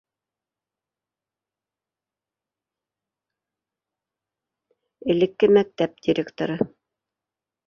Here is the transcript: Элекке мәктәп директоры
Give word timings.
Элекке 5.13 5.51
мәктәп 5.59 6.03
директоры 6.09 6.59